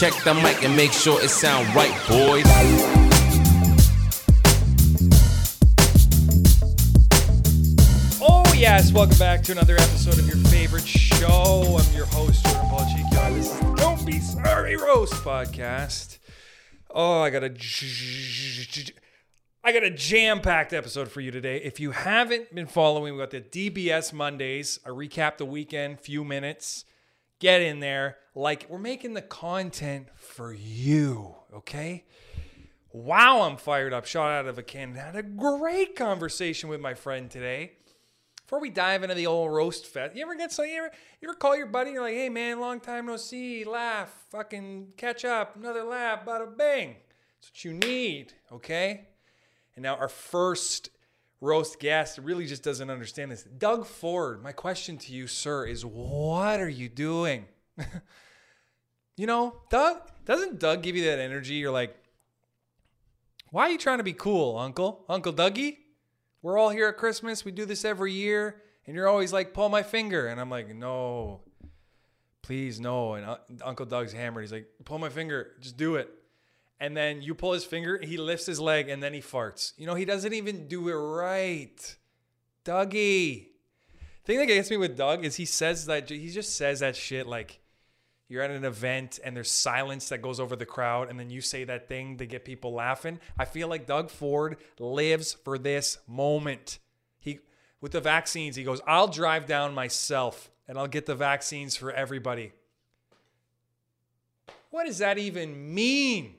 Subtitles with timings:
[0.00, 2.46] Check the mic and make sure it sound right, boys.
[8.22, 8.94] Oh, yes.
[8.94, 11.78] Welcome back to another episode of your favorite show.
[11.78, 13.34] I'm your host, Jordan Paul Chicchio.
[13.34, 16.16] This is Don't Be Sorry Roast podcast.
[16.88, 17.54] Oh, I got a.
[19.62, 21.58] I got a jam-packed episode for you today.
[21.58, 24.80] If you haven't been following, we got the DBS Mondays.
[24.86, 26.86] I recap the weekend, few minutes.
[27.40, 28.18] Get in there.
[28.34, 32.04] Like we're making the content for you, okay?
[32.92, 34.06] Wow, I'm fired up.
[34.06, 34.96] Shot out of a cannon.
[34.96, 37.72] Had a great conversation with my friend today.
[38.44, 41.28] Before we dive into the old roast fest, you ever get so you ever you
[41.28, 41.92] ever call your buddy?
[41.92, 43.64] You're like, hey man, long time no see.
[43.64, 46.96] Laugh, fucking catch up, another laugh, bada bang.
[47.40, 49.06] That's what you need, okay?
[49.76, 50.90] And now our first
[51.40, 53.44] roast guest really just doesn't understand this.
[53.44, 57.46] Doug Ford, my question to you, sir, is what are you doing?
[59.16, 61.54] you know, Doug, doesn't Doug give you that energy?
[61.54, 61.96] You're like,
[63.50, 65.04] why are you trying to be cool, Uncle?
[65.08, 65.78] Uncle Dougie?
[66.42, 67.44] We're all here at Christmas.
[67.44, 68.62] We do this every year.
[68.86, 70.28] And you're always like, pull my finger.
[70.28, 71.40] And I'm like, no,
[72.42, 73.14] please, no.
[73.14, 74.44] And uh, Uncle Doug's hammered.
[74.44, 75.52] He's like, pull my finger.
[75.60, 76.08] Just do it.
[76.80, 79.74] And then you pull his finger, he lifts his leg, and then he farts.
[79.76, 81.96] You know, he doesn't even do it right.
[82.64, 83.48] Dougie.
[84.24, 87.26] thing that gets me with Doug is he says that, he just says that shit
[87.26, 87.60] like,
[88.30, 91.40] you're at an event and there's silence that goes over the crowd and then you
[91.40, 93.18] say that thing to get people laughing.
[93.36, 96.78] I feel like Doug Ford lives for this moment.
[97.18, 97.40] He
[97.80, 101.90] with the vaccines, he goes, "I'll drive down myself and I'll get the vaccines for
[101.90, 102.52] everybody."
[104.70, 106.36] What does that even mean?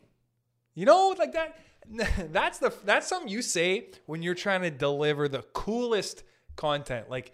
[0.73, 1.57] You know, like that
[2.31, 6.23] that's the that's something you say when you're trying to deliver the coolest
[6.55, 7.09] content.
[7.09, 7.33] Like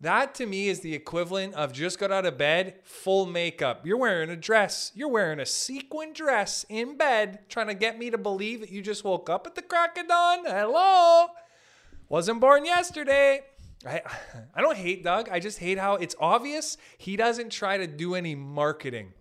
[0.00, 3.86] that to me is the equivalent of just got out of bed, full makeup.
[3.86, 4.90] You're wearing a dress.
[4.94, 8.82] You're wearing a sequin dress in bed, trying to get me to believe that you
[8.82, 10.44] just woke up at the crack of dawn.
[10.44, 11.28] Hello.
[12.08, 13.42] Wasn't born yesterday.
[13.86, 14.02] I,
[14.54, 15.28] I don't hate Doug.
[15.28, 19.12] I just hate how it's obvious he doesn't try to do any marketing.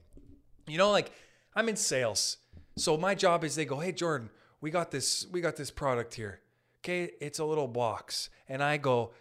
[0.67, 1.11] You know, like
[1.55, 2.37] I'm in sales.
[2.77, 4.29] So my job is they go, hey Jordan,
[4.61, 6.39] we got this, we got this product here.
[6.79, 8.29] Okay, it's a little box.
[8.49, 9.11] And I go,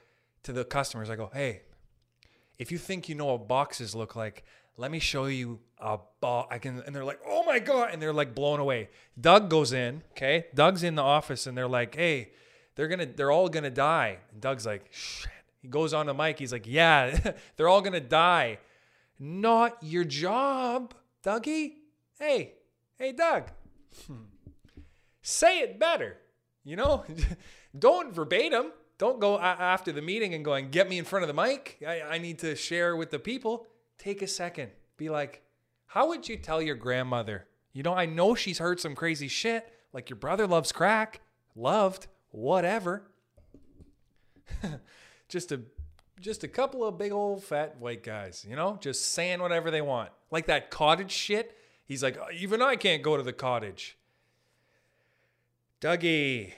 [0.45, 1.11] to the customers.
[1.11, 1.63] I go, hey,
[2.59, 4.45] if you think you know what boxes look like,
[4.77, 6.49] let me show you a box.
[6.51, 8.89] I can, and they're like, oh my god, and they're like blown away.
[9.21, 10.47] Doug goes in, okay.
[10.55, 12.31] Doug's in the office, and they're like, hey,
[12.77, 14.19] they're gonna, they're all gonna die.
[14.33, 15.31] And Doug's like, shit.
[15.61, 16.39] He goes on the mic.
[16.39, 18.59] He's like, yeah, they're all gonna die.
[19.19, 21.75] Not your job, Dougie.
[22.19, 22.55] Hey,
[23.01, 23.51] hey, Doug.
[25.23, 26.19] Say it better.
[26.63, 27.05] You know,
[27.79, 31.43] don't verbatim don't go after the meeting and going, get me in front of the
[31.43, 31.79] mic.
[31.89, 33.67] I, I need to share with the people.
[33.97, 34.73] Take a second.
[34.99, 35.43] Be like,
[35.87, 37.47] how would you tell your grandmother?
[37.73, 41.23] You know, I know she's heard some crazy shit, like your brother loves crack,
[41.57, 43.11] loved, whatever.
[45.31, 45.63] just a
[46.21, 49.81] just a couple of big old fat white guys, you know, just saying whatever they
[49.81, 50.11] want.
[50.31, 51.57] Like that cottage shit.
[51.91, 53.99] He's like, uh, even I can't go to the cottage.
[55.81, 56.53] Dougie,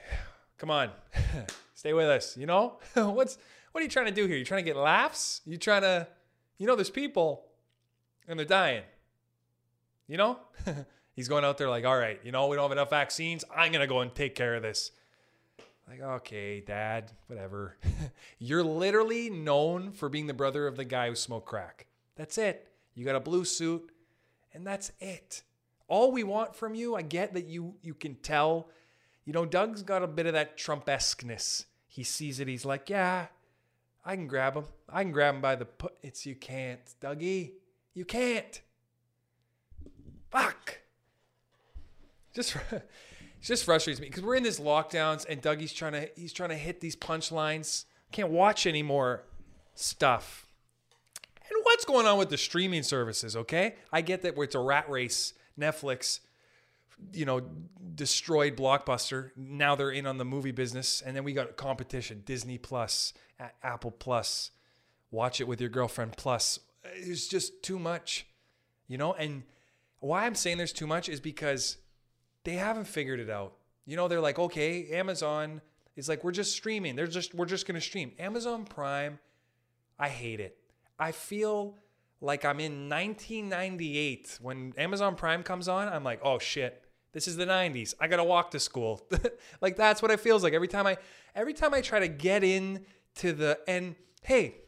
[0.59, 0.91] come on.
[1.75, 2.37] Stay with us.
[2.37, 3.38] You know what's
[3.72, 4.37] what are you trying to do here?
[4.37, 5.41] You trying to get laughs?
[5.47, 6.06] You trying to,
[6.59, 7.47] you know, there's people
[8.28, 8.82] and they're dying.
[10.06, 10.38] You know,
[11.16, 13.43] he's going out there like, all right, you know, we don't have enough vaccines.
[13.56, 14.91] I'm gonna go and take care of this.
[15.88, 17.78] Like, okay, dad, whatever.
[18.38, 21.87] You're literally known for being the brother of the guy who smoked crack.
[22.16, 22.69] That's it.
[22.94, 23.92] You got a blue suit,
[24.55, 25.43] and that's it.
[25.89, 28.69] All we want from you, I get that you you can tell.
[29.25, 31.67] You know, Doug's got a bit of that Trump-esqueness.
[31.87, 33.27] He sees it, he's like, yeah,
[34.05, 34.65] I can grab him.
[34.89, 35.95] I can grab him by the put.
[36.03, 37.53] It's you can't, Dougie.
[37.95, 38.61] You can't.
[40.31, 40.81] Fuck.
[42.35, 42.57] Just
[43.43, 46.57] just frustrates me because we're in this lockdowns and Dougie's trying to he's trying to
[46.57, 47.85] hit these punchlines.
[48.11, 49.25] Can't watch any more
[49.75, 50.47] stuff.
[51.53, 53.37] And what's going on with the streaming services?
[53.37, 55.35] Okay, I get that it's a rat race.
[55.61, 56.21] Netflix,
[57.12, 57.43] you know,
[57.94, 59.32] destroyed Blockbuster.
[59.37, 63.12] Now they're in on the movie business, and then we got competition: Disney Plus,
[63.62, 64.50] Apple Plus.
[65.11, 66.59] Watch it with your girlfriend Plus.
[66.94, 68.26] It's just too much,
[68.88, 69.12] you know.
[69.12, 69.43] And
[70.00, 71.76] why I'm saying there's too much is because
[72.44, 73.53] they haven't figured it out.
[73.85, 75.61] You know, they're like, okay, Amazon
[75.97, 76.97] is like, we're just streaming.
[76.97, 78.12] They're just, we're just gonna stream.
[78.19, 79.19] Amazon Prime,
[79.99, 80.56] I hate it.
[81.02, 81.78] I feel
[82.20, 85.88] like I'm in 1998 when Amazon Prime comes on.
[85.88, 86.81] I'm like, oh shit,
[87.12, 87.94] this is the 90s.
[88.00, 89.04] I gotta walk to school.
[89.60, 90.99] like that's what it feels like every time I,
[91.34, 92.84] every time I try to get in
[93.16, 94.58] to the and hey,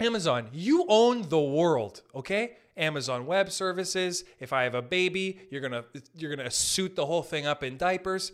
[0.00, 2.56] Amazon, you own the world, okay?
[2.76, 4.24] Amazon Web Services.
[4.40, 5.84] If I have a baby, you're gonna
[6.16, 8.32] you're gonna suit the whole thing up in diapers.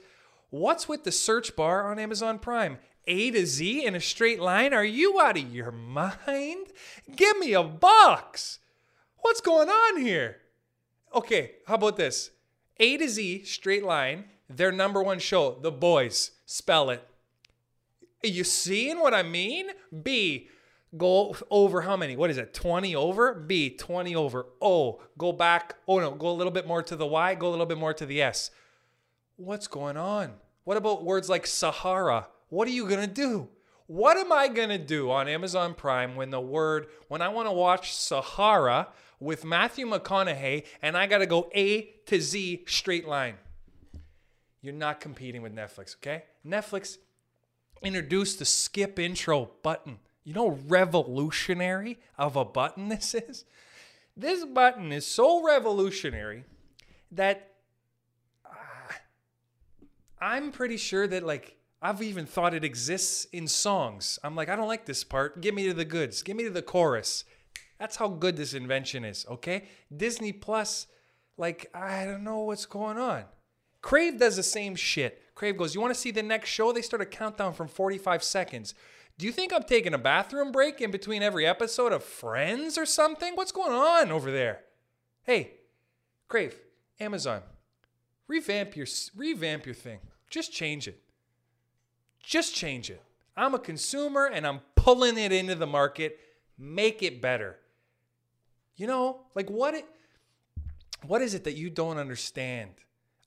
[0.48, 2.78] What's with the search bar on Amazon Prime?
[3.06, 4.72] A to Z in a straight line?
[4.72, 6.69] Are you out of your mind?
[7.14, 8.60] Give me a box.
[9.19, 10.38] What's going on here?
[11.14, 12.31] Okay, how about this?
[12.78, 16.32] A to Z straight line, their number one show, The Boys.
[16.46, 17.06] Spell it.
[18.22, 19.66] You seeing what I mean?
[20.02, 20.48] B,
[20.96, 22.16] go over how many?
[22.16, 22.55] What is it?
[22.55, 23.34] 20 over?
[23.34, 24.46] B, 20 over.
[24.60, 25.76] O, go back.
[25.88, 27.94] Oh no, go a little bit more to the Y, go a little bit more
[27.94, 28.50] to the S.
[29.37, 30.34] What's going on?
[30.64, 32.28] What about words like Sahara?
[32.52, 33.49] What are you going to do?
[33.87, 37.49] What am I going to do on Amazon Prime when the word, when I want
[37.49, 38.88] to watch Sahara
[39.19, 43.37] with Matthew McConaughey and I got to go A to Z straight line?
[44.60, 46.25] You're not competing with Netflix, okay?
[46.46, 46.99] Netflix
[47.81, 50.00] introduced the skip intro button.
[50.22, 53.46] You know, revolutionary of a button this is?
[54.14, 56.44] This button is so revolutionary
[57.12, 57.55] that
[58.44, 58.93] uh,
[60.20, 64.19] I'm pretty sure that, like, I've even thought it exists in songs.
[64.23, 65.40] I'm like, I don't like this part.
[65.40, 66.23] Give me to the goods.
[66.23, 67.25] Give me to the chorus.
[67.81, 69.64] That's how good this invention is, okay?
[69.94, 70.87] Disney Plus,
[71.37, 73.25] like, I don't know what's going on.
[73.81, 75.20] Crave does the same shit.
[75.34, 76.73] Crave goes, You want to see the next show?
[76.73, 78.75] They start a countdown from 45 seconds.
[79.19, 82.87] Do you think I'm taking a bathroom break in between every episode of Friends or
[82.87, 83.34] something?
[83.34, 84.61] What's going on over there?
[85.25, 85.55] Hey,
[86.29, 86.55] Crave,
[87.00, 87.43] Amazon,
[88.29, 88.87] revamp your
[89.17, 89.99] revamp your thing.
[90.31, 91.01] Just change it.
[92.22, 93.02] Just change it.
[93.36, 96.19] I'm a consumer and I'm pulling it into the market.
[96.58, 97.58] Make it better.
[98.76, 99.86] You know, like what it
[101.04, 102.70] what is it that you don't understand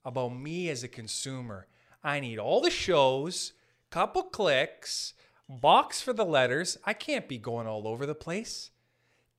[0.04, 1.66] about me as a consumer?
[2.02, 3.52] I need all the shows,
[3.90, 5.12] couple clicks,
[5.48, 6.78] box for the letters.
[6.84, 8.70] I can't be going all over the place.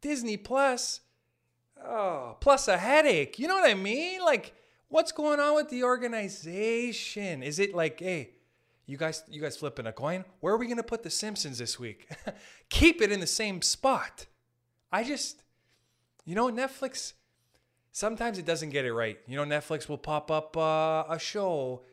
[0.02, 1.02] Disney Plus,
[1.84, 3.40] oh, plus a headache.
[3.40, 4.22] You know what I mean?
[4.22, 4.54] Like,
[4.90, 7.42] what's going on with the organization?
[7.42, 8.32] Is it like, hey,
[8.88, 10.26] you guys, you guys flipping a coin?
[10.40, 12.10] Where are we gonna put the Simpsons this week?
[12.70, 14.26] Keep it in the same spot.
[14.92, 15.44] I just,
[16.26, 17.14] you know, Netflix.
[17.92, 19.18] Sometimes it doesn't get it right.
[19.28, 21.84] You know, Netflix will pop up uh, a show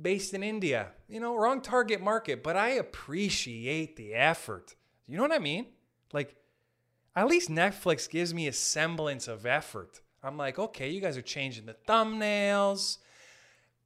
[0.00, 0.92] based in India.
[1.08, 4.76] You know, wrong target market, but I appreciate the effort.
[5.06, 5.66] You know what I mean?
[6.12, 6.36] Like,
[7.14, 10.00] at least Netflix gives me a semblance of effort.
[10.22, 12.98] I'm like, okay, you guys are changing the thumbnails.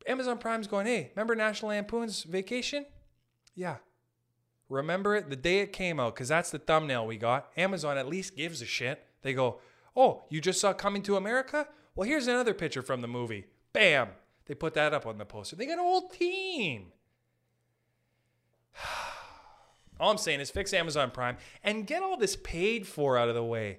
[0.06, 2.87] Amazon Prime's going, hey, remember National Lampoon's Vacation?
[3.54, 3.76] Yeah.
[4.69, 7.50] Remember it the day it came out, because that's the thumbnail we got.
[7.56, 9.06] Amazon at least gives a shit.
[9.22, 9.58] They go,
[9.96, 11.69] oh, you just saw Coming to America?
[11.94, 13.46] Well, here's another picture from the movie.
[13.72, 14.08] Bam.
[14.46, 15.56] They put that up on the poster.
[15.56, 16.87] They got a whole team.
[20.00, 23.37] All I'm saying is fix Amazon Prime and get all this paid for out of
[23.37, 23.78] the way.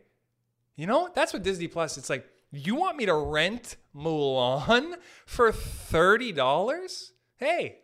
[0.77, 1.97] You know, that's what Disney Plus.
[1.97, 2.25] It's like,
[2.59, 4.95] you want me to rent Mulan
[5.25, 7.11] for $30?
[7.37, 7.79] Hey,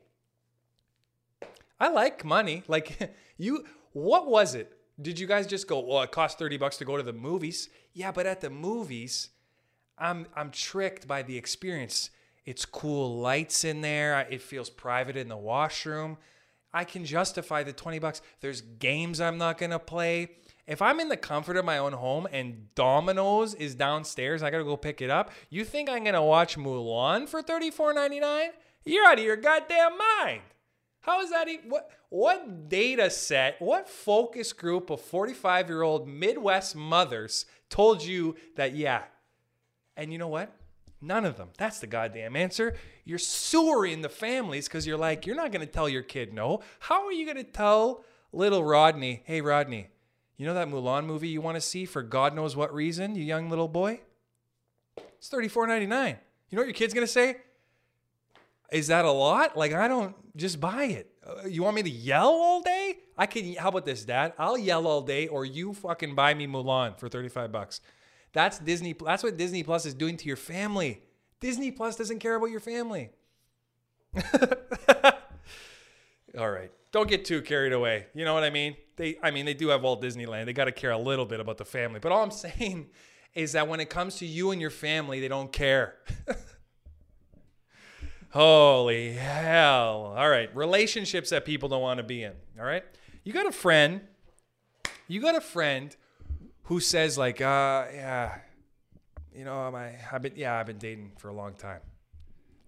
[1.79, 2.63] I like money.
[2.67, 4.73] Like, you, what was it?
[5.01, 7.69] Did you guys just go, well, it costs 30 bucks to go to the movies?
[7.93, 9.29] Yeah, but at the movies,
[9.97, 12.09] I'm, I'm tricked by the experience.
[12.45, 14.27] It's cool lights in there.
[14.29, 16.17] It feels private in the washroom.
[16.73, 18.21] I can justify the 20 bucks.
[18.41, 20.29] There's games I'm not going to play.
[20.69, 24.59] If I'm in the comfort of my own home and Domino's is downstairs, I got
[24.59, 25.31] to go pick it up.
[25.49, 28.49] You think I'm to watch Mulan for $34.99?
[28.85, 30.41] You're out of your goddamn mind.
[31.01, 37.47] How is that even, what what data set, what focus group of 45-year-old Midwest mothers
[37.69, 39.03] told you that yeah.
[39.97, 40.55] And you know what?
[41.01, 41.49] None of them.
[41.57, 42.75] That's the goddamn answer.
[43.05, 46.61] You're sewering the families because you're like, you're not going to tell your kid no.
[46.79, 49.87] How are you going to tell little Rodney, hey, Rodney,
[50.39, 53.23] you know that Mulan movie you want to see for God knows what reason, you
[53.25, 53.99] young little boy?
[55.17, 55.81] It's $34.99.
[56.49, 57.35] You know what your kid's going to say?
[58.71, 59.57] Is that a lot?
[59.57, 61.11] Like, I don't just buy it.
[61.27, 62.99] Uh, you want me to yell all day?
[63.17, 63.53] I can.
[63.55, 64.31] How about this, Dad?
[64.37, 67.81] I'll yell all day, or you fucking buy me Mulan for 35 bucks.
[68.31, 68.93] That's Disney.
[68.93, 71.03] That's what Disney Plus is doing to your family.
[71.41, 73.09] Disney Plus doesn't care about your family.
[76.37, 76.71] All right.
[76.91, 78.07] Don't get too carried away.
[78.13, 78.75] You know what I mean?
[78.95, 80.45] They I mean they do have Walt Disneyland.
[80.45, 81.99] They got to care a little bit about the family.
[81.99, 82.87] But all I'm saying
[83.33, 85.95] is that when it comes to you and your family, they don't care.
[88.31, 90.13] Holy hell.
[90.15, 90.55] All right.
[90.55, 92.33] Relationships that people don't want to be in.
[92.59, 92.83] All right.
[93.23, 94.01] You got a friend.
[95.07, 95.95] You got a friend
[96.63, 98.37] who says like, uh, yeah,
[99.33, 101.79] you know, my I've been yeah, I've been dating for a long time.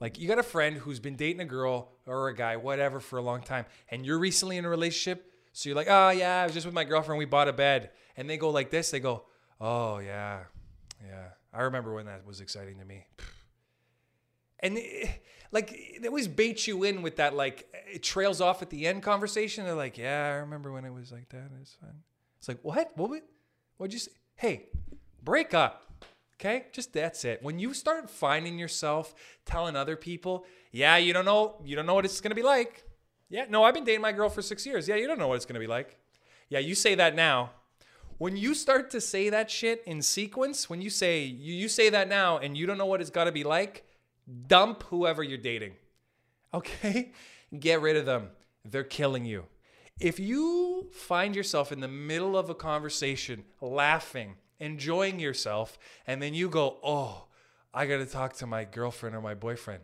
[0.02, 3.18] Like you got a friend who's been dating a girl or a guy, whatever, for
[3.18, 5.32] a long time, and you're recently in a relationship.
[5.54, 7.20] So you're like, oh yeah, I was just with my girlfriend.
[7.20, 8.90] We bought a bed, and they go like this.
[8.92, 9.26] They go,
[9.62, 10.40] oh yeah,
[11.06, 13.06] Yeah, I remember when that was exciting to me.
[14.64, 18.62] And it, like they always bait you in with that like eh, it trails off
[18.62, 19.66] at the end conversation.
[19.66, 21.50] They're like, "Yeah, I remember when it was like that.
[21.60, 22.04] It's fun."
[22.38, 22.92] It's like, "What?
[22.96, 23.10] What?
[23.10, 23.24] would-
[23.78, 24.68] What'd you say?" Hey,
[25.24, 25.91] break up.
[26.42, 27.44] Okay, just that's it.
[27.44, 29.14] When you start finding yourself
[29.46, 32.84] telling other people, "Yeah, you don't know, you don't know what it's gonna be like."
[33.30, 34.88] Yeah, no, I've been dating my girl for six years.
[34.88, 35.98] Yeah, you don't know what it's gonna be like.
[36.50, 37.52] Yeah, you say that now.
[38.18, 41.90] When you start to say that shit in sequence, when you say you, you say
[41.90, 43.86] that now and you don't know what it's to be like,
[44.48, 45.76] dump whoever you're dating.
[46.54, 47.12] Okay?
[47.58, 48.32] Get rid of them.
[48.66, 49.46] They're killing you.
[50.00, 55.78] If you find yourself in the middle of a conversation laughing, enjoying yourself,
[56.08, 57.28] and then you go, "Oh,
[57.74, 59.84] I got to talk to my girlfriend or my boyfriend."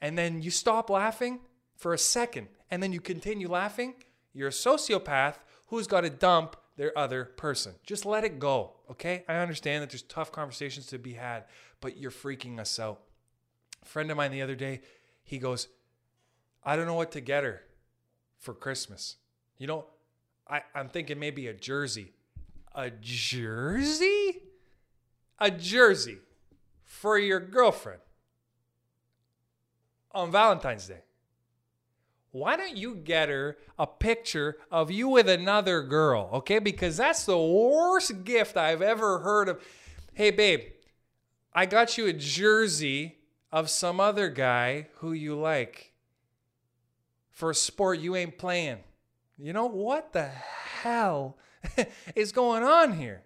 [0.00, 1.40] And then you stop laughing
[1.76, 3.94] for a second and then you continue laughing,
[4.32, 5.36] you're a sociopath
[5.68, 7.74] who's got to dump their other person.
[7.84, 9.24] Just let it go, okay?
[9.28, 11.44] I understand that there's tough conversations to be had,
[11.80, 13.00] but you're freaking us out.
[13.82, 14.80] A friend of mine the other day,
[15.24, 15.68] he goes,
[16.64, 17.62] I don't know what to get her
[18.38, 19.16] for Christmas.
[19.58, 19.86] You know,
[20.48, 22.12] I, I'm thinking maybe a jersey.
[22.74, 24.42] A jersey?
[25.38, 26.18] A jersey
[26.84, 28.00] for your girlfriend
[30.12, 31.02] on Valentine's Day.
[32.32, 36.60] Why don't you get her a picture of you with another girl, okay?
[36.60, 39.60] Because that's the worst gift I've ever heard of.
[40.12, 40.60] Hey, babe,
[41.52, 43.18] I got you a jersey
[43.50, 45.92] of some other guy who you like
[47.30, 48.78] for a sport you ain't playing.
[49.36, 51.36] You know, what the hell
[52.14, 53.22] is going on here?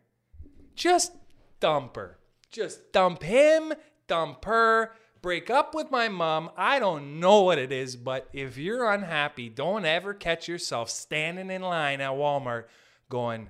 [0.74, 1.12] Just
[1.60, 2.18] dump her.
[2.50, 3.72] Just dump him,
[4.06, 6.50] dump her, break up with my mom.
[6.56, 11.50] I don't know what it is, but if you're unhappy, don't ever catch yourself standing
[11.50, 12.64] in line at Walmart
[13.08, 13.48] going,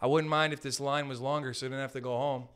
[0.00, 2.48] I wouldn't mind if this line was longer so I didn't have to go home.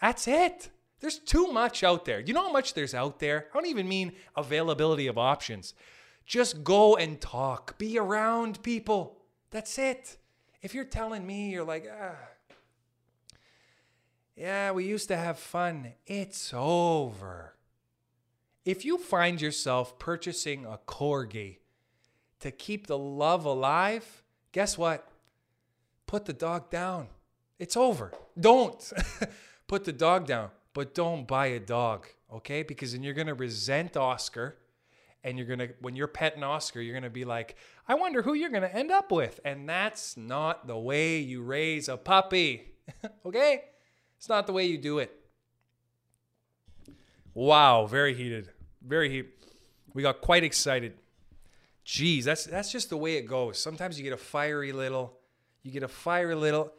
[0.00, 0.70] That's it.
[1.00, 2.20] There's too much out there.
[2.20, 3.46] You know how much there's out there?
[3.52, 5.72] I don't even mean availability of options.
[6.26, 9.22] Just go and talk, be around people.
[9.50, 10.16] That's it.
[10.62, 12.16] If you're telling me you're like, ah,
[14.36, 17.54] yeah, we used to have fun, it's over.
[18.64, 21.58] If you find yourself purchasing a corgi
[22.40, 25.08] to keep the love alive, guess what?
[26.06, 27.08] Put the dog down.
[27.58, 28.12] It's over.
[28.38, 28.92] Don't
[29.66, 32.62] put the dog down, but don't buy a dog, okay?
[32.62, 34.56] Because then you're going to resent Oscar
[35.22, 38.50] and you're to when you're petting Oscar, you're to be like, "I wonder who you're
[38.62, 42.74] to end up with." And that's not the way you raise a puppy.
[43.26, 43.64] okay?
[44.16, 45.14] It's not the way you do it.
[47.34, 48.50] Wow, very heated.
[48.86, 49.28] Very heat.
[49.94, 50.94] We got quite excited.
[51.86, 53.58] Jeez, that's that's just the way it goes.
[53.58, 55.18] Sometimes you get a fiery little,
[55.62, 56.72] you get a fiery little.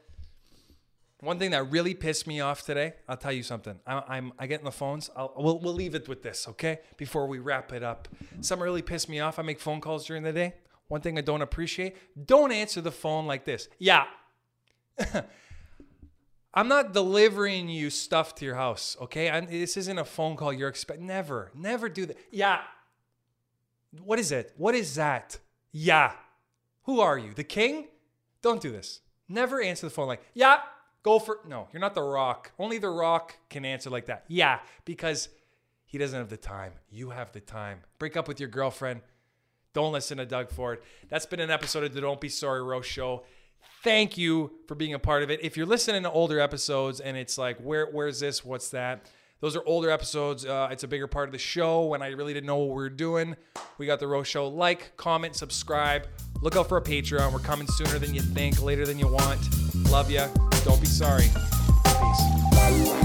[1.21, 3.79] One thing that really pissed me off today, I'll tell you something.
[3.85, 5.09] I, I'm I get in the phones.
[5.15, 6.79] I'll, we'll we'll leave it with this, okay?
[6.97, 8.07] Before we wrap it up,
[8.41, 9.37] something really pissed me off.
[9.37, 10.55] I make phone calls during the day.
[10.87, 11.95] One thing I don't appreciate:
[12.27, 13.69] don't answer the phone like this.
[13.77, 14.05] Yeah.
[16.53, 19.29] I'm not delivering you stuff to your house, okay?
[19.29, 21.07] i this isn't a phone call you're expecting.
[21.07, 22.17] Never, never do that.
[22.29, 22.59] Yeah.
[24.03, 24.53] What is it?
[24.57, 25.39] What is that?
[25.71, 26.11] Yeah.
[26.83, 27.33] Who are you?
[27.33, 27.87] The king?
[28.41, 28.99] Don't do this.
[29.29, 30.59] Never answer the phone like, yeah,
[31.03, 32.51] go for No, you're not the rock.
[32.59, 34.25] Only the rock can answer like that.
[34.27, 35.29] Yeah, because
[35.85, 36.73] he doesn't have the time.
[36.89, 37.79] You have the time.
[37.99, 39.01] Break up with your girlfriend.
[39.73, 40.79] Don't listen to Doug Ford.
[41.09, 43.23] That's been an episode of the Don't Be Sorry Roast Show
[43.83, 45.43] thank you for being a part of it.
[45.43, 48.45] If you're listening to older episodes and it's like, where where's this?
[48.45, 49.09] What's that?
[49.39, 50.45] Those are older episodes.
[50.45, 52.75] Uh, it's a bigger part of the show when I really didn't know what we
[52.75, 53.35] were doing.
[53.79, 54.47] We got the Roast Show.
[54.47, 56.05] Like, comment, subscribe.
[56.43, 57.33] Look out for a Patreon.
[57.33, 59.60] We're coming sooner than you think, later than you want.
[59.91, 60.27] Love ya.
[60.63, 61.27] Don't be sorry.
[61.83, 63.00] Peace.